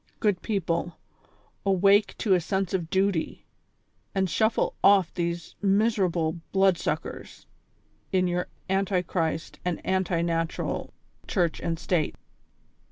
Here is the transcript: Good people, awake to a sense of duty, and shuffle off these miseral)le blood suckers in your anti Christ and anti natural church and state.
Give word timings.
Good 0.19 0.41
people, 0.41 0.97
awake 1.63 2.17
to 2.17 2.33
a 2.33 2.41
sense 2.41 2.73
of 2.73 2.89
duty, 2.89 3.45
and 4.15 4.27
shuffle 4.27 4.73
off 4.83 5.13
these 5.13 5.53
miseral)le 5.63 6.39
blood 6.51 6.79
suckers 6.79 7.45
in 8.11 8.25
your 8.27 8.47
anti 8.67 9.03
Christ 9.03 9.59
and 9.63 9.79
anti 9.85 10.23
natural 10.23 10.91
church 11.27 11.59
and 11.59 11.77
state. 11.77 12.15